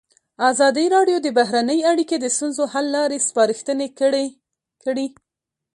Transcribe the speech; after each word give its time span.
ازادي 0.49 0.85
راډیو 0.95 1.17
د 1.23 1.27
بهرنۍ 1.37 1.79
اړیکې 1.91 2.17
د 2.19 2.25
ستونزو 2.35 2.63
حل 2.73 2.85
لارې 2.95 3.17
سپارښتنې 3.27 3.87
کړي. 4.85 5.07